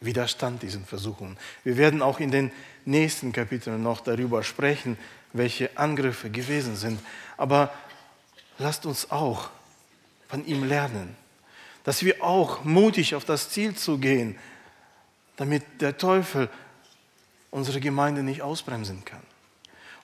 [0.00, 1.36] widerstand diesen Versuchungen.
[1.64, 2.50] Wir werden auch in den
[2.84, 4.98] nächsten Kapiteln noch darüber sprechen,
[5.32, 7.00] welche Angriffe gewesen sind.
[7.36, 7.72] Aber
[8.58, 9.50] lasst uns auch
[10.28, 11.16] von ihm lernen,
[11.84, 14.38] dass wir auch mutig auf das Ziel zu gehen,
[15.36, 16.48] damit der Teufel
[17.50, 19.22] unsere Gemeinde nicht ausbremsen kann.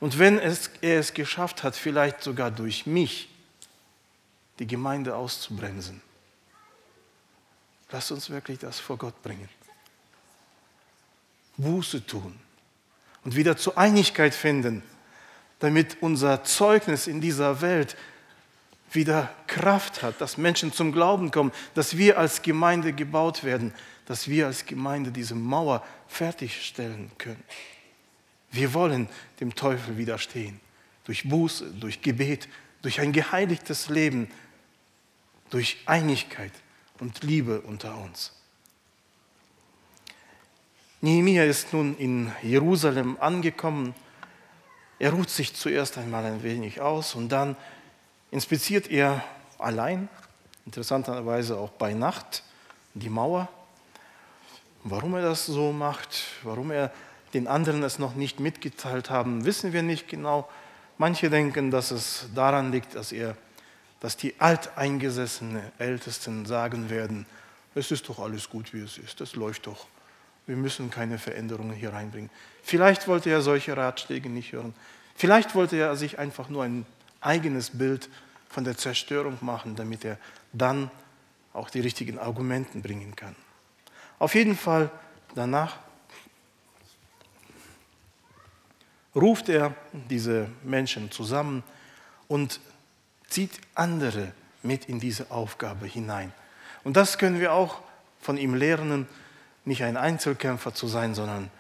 [0.00, 3.28] Und wenn es, er es geschafft hat, vielleicht sogar durch mich,
[4.58, 6.02] die Gemeinde auszubremsen,
[7.90, 9.48] lasst uns wirklich das vor Gott bringen.
[11.56, 12.38] Buße tun
[13.24, 14.82] und wieder zur Einigkeit finden
[15.58, 17.96] damit unser Zeugnis in dieser Welt
[18.92, 23.74] wieder Kraft hat, dass Menschen zum Glauben kommen, dass wir als Gemeinde gebaut werden,
[24.06, 27.42] dass wir als Gemeinde diese Mauer fertigstellen können.
[28.56, 29.08] Wir wollen
[29.40, 30.60] dem Teufel widerstehen,
[31.04, 32.48] durch Buße, durch Gebet,
[32.82, 34.28] durch ein geheiligtes Leben,
[35.50, 36.52] durch Einigkeit
[36.98, 38.32] und Liebe unter uns.
[41.00, 43.94] Nehemiah ist nun in Jerusalem angekommen
[44.98, 47.56] er ruht sich zuerst einmal ein wenig aus und dann
[48.30, 49.22] inspiziert er
[49.58, 50.08] allein,
[50.64, 52.42] interessanterweise auch bei Nacht,
[52.94, 53.48] die Mauer.
[54.84, 56.92] Warum er das so macht, warum er
[57.36, 60.48] den anderen es noch nicht mitgeteilt haben, wissen wir nicht genau.
[60.98, 63.36] Manche denken, dass es daran liegt, dass er,
[64.00, 67.26] dass die alteingesessenen Ältesten sagen werden,
[67.74, 69.86] es ist doch alles gut, wie es ist, es läuft doch
[70.46, 72.30] wir müssen keine Veränderungen hier reinbringen.
[72.62, 74.74] Vielleicht wollte er solche Ratschläge nicht hören.
[75.16, 76.86] Vielleicht wollte er sich einfach nur ein
[77.20, 78.08] eigenes Bild
[78.48, 80.18] von der Zerstörung machen, damit er
[80.52, 80.90] dann
[81.52, 83.34] auch die richtigen Argumenten bringen kann.
[84.18, 84.90] Auf jeden Fall
[85.34, 85.78] danach
[89.16, 91.64] ruft er diese Menschen zusammen
[92.28, 92.60] und
[93.28, 96.32] zieht andere mit in diese Aufgabe hinein.
[96.84, 97.80] Und das können wir auch
[98.20, 99.08] von ihm lernen,
[99.64, 101.50] nicht ein Einzelkämpfer zu sein, sondern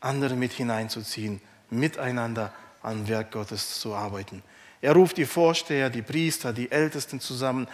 [0.00, 1.40] andere mit hineinzuziehen,
[1.70, 4.42] miteinander am Werk Gottes zu arbeiten.
[4.80, 7.66] Er ruft die Vorsteher, die Priester, die Ältesten zusammen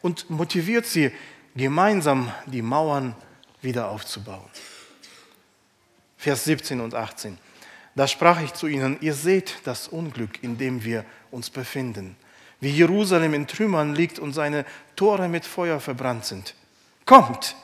[0.00, 1.12] und motiviert sie,
[1.54, 3.14] gemeinsam die Mauern
[3.60, 4.48] wieder aufzubauen.
[6.16, 7.38] Vers 17 und 18.
[7.94, 12.16] Da sprach ich zu ihnen, ihr seht das Unglück, in dem wir uns befinden,
[12.60, 14.64] wie Jerusalem in Trümmern liegt und seine
[14.96, 16.54] Tore mit Feuer verbrannt sind.
[17.04, 17.56] Kommt,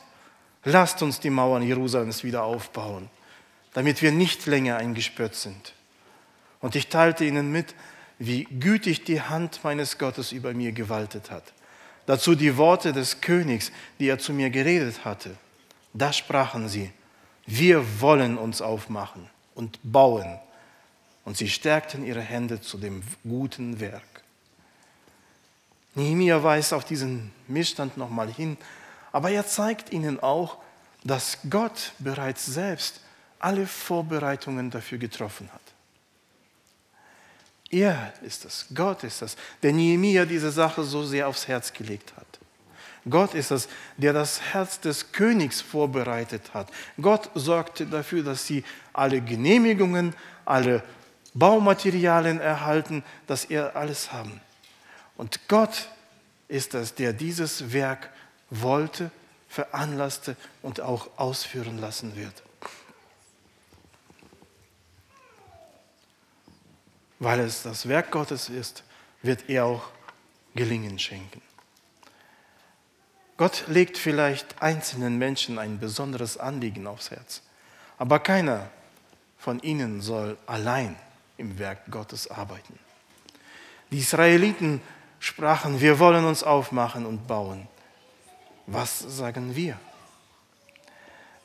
[0.64, 3.08] lasst uns die Mauern Jerusalems wieder aufbauen,
[3.72, 5.72] damit wir nicht länger eingesperrt sind.
[6.60, 7.74] Und ich teilte ihnen mit,
[8.18, 11.54] wie gütig die Hand meines Gottes über mir gewaltet hat.
[12.04, 15.36] Dazu die Worte des Königs, die er zu mir geredet hatte.
[15.94, 16.90] Da sprachen sie,
[17.46, 20.38] wir wollen uns aufmachen und bauen.
[21.24, 24.22] Und sie stärkten ihre Hände zu dem guten Werk.
[25.94, 28.56] Nehemiah weist auf diesen Missstand nochmal hin,
[29.12, 30.58] aber er zeigt ihnen auch,
[31.04, 33.00] dass Gott bereits selbst
[33.40, 35.60] alle Vorbereitungen dafür getroffen hat.
[37.70, 42.12] Er ist es, Gott ist es, der Nehemiah diese Sache so sehr aufs Herz gelegt
[42.16, 42.27] hat.
[43.10, 46.70] Gott ist es, der das Herz des Königs vorbereitet hat.
[47.00, 50.82] Gott sorgte dafür, dass sie alle Genehmigungen, alle
[51.34, 54.40] Baumaterialien erhalten, dass er alles haben.
[55.16, 55.88] Und Gott
[56.48, 58.10] ist es, der dieses Werk
[58.50, 59.10] wollte,
[59.48, 62.42] veranlasste und auch ausführen lassen wird.
[67.18, 68.84] Weil es das Werk Gottes ist,
[69.22, 69.88] wird er auch
[70.54, 71.42] Gelingen schenken.
[73.38, 77.42] Gott legt vielleicht einzelnen Menschen ein besonderes Anliegen aufs Herz,
[77.96, 78.68] aber keiner
[79.38, 80.96] von ihnen soll allein
[81.36, 82.76] im Werk Gottes arbeiten.
[83.92, 84.82] Die Israeliten
[85.20, 87.68] sprachen, wir wollen uns aufmachen und bauen.
[88.66, 89.78] Was sagen wir?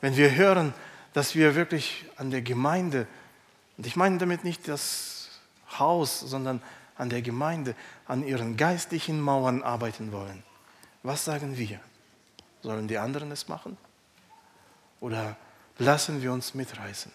[0.00, 0.74] Wenn wir hören,
[1.12, 3.06] dass wir wirklich an der Gemeinde,
[3.78, 5.28] und ich meine damit nicht das
[5.78, 6.60] Haus, sondern
[6.96, 7.76] an der Gemeinde,
[8.06, 10.42] an ihren geistlichen Mauern arbeiten wollen,
[11.04, 11.78] was sagen wir?
[12.62, 13.76] Sollen die anderen es machen?
[15.00, 15.36] Oder
[15.78, 17.12] lassen wir uns mitreißen?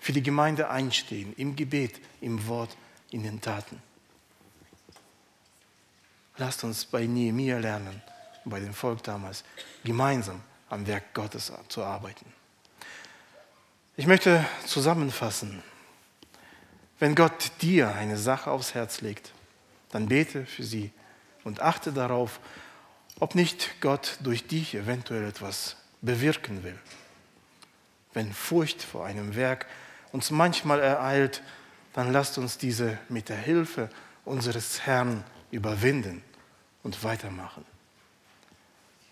[0.00, 2.76] Für die Gemeinde einstehen, im Gebet, im Wort,
[3.10, 3.80] in den Taten.
[6.38, 8.02] Lasst uns bei Nehemiah lernen,
[8.44, 9.44] bei dem Volk damals,
[9.84, 12.26] gemeinsam am Werk Gottes zu arbeiten.
[13.96, 15.62] Ich möchte zusammenfassen.
[16.98, 19.32] Wenn Gott dir eine Sache aufs Herz legt,
[19.90, 20.90] dann bete für sie
[21.44, 22.40] und achte darauf,
[23.18, 26.78] ob nicht Gott durch dich eventuell etwas bewirken will.
[28.12, 29.66] Wenn Furcht vor einem Werk
[30.12, 31.42] uns manchmal ereilt,
[31.92, 33.88] dann lasst uns diese mit der Hilfe
[34.24, 36.22] unseres Herrn überwinden
[36.82, 37.64] und weitermachen.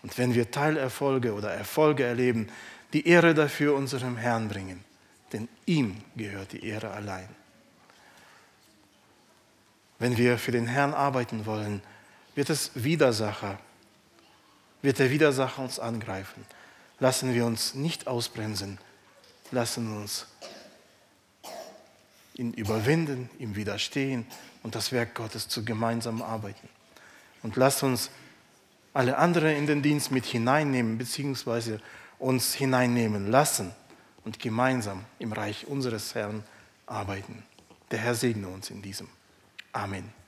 [0.03, 2.49] Und wenn wir Teilerfolge oder Erfolge erleben,
[2.93, 4.83] die Ehre dafür unserem Herrn bringen,
[5.33, 7.27] denn ihm gehört die Ehre allein.
[9.97, 11.81] Wenn wir für den Herrn arbeiten wollen,
[12.35, 13.59] wird es Widersacher
[14.85, 16.45] wird der Widersacher uns angreifen.
[16.99, 18.77] Lassen wir uns nicht ausbremsen.
[19.51, 20.27] Lassen uns
[22.35, 24.25] ihn überwinden, ihm widerstehen
[24.63, 26.69] und das Werk Gottes zu gemeinsam arbeiten.
[27.43, 28.09] Und lasst uns
[28.93, 31.81] alle anderen in den Dienst mit hineinnehmen, beziehungsweise
[32.17, 33.71] uns hineinnehmen lassen
[34.23, 36.43] und gemeinsam im Reich unseres Herrn
[36.85, 37.43] arbeiten.
[37.91, 39.07] Der Herr segne uns in diesem.
[39.71, 40.24] Amen.